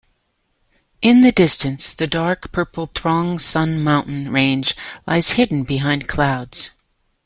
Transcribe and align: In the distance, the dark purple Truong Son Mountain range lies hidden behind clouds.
In 1.03 1.21
the 1.21 1.31
distance, 1.31 1.93
the 1.93 2.07
dark 2.07 2.51
purple 2.51 2.87
Truong 2.87 3.39
Son 3.39 3.83
Mountain 3.83 4.31
range 4.33 4.75
lies 5.05 5.33
hidden 5.33 5.61
behind 5.63 6.07
clouds. 6.07 6.71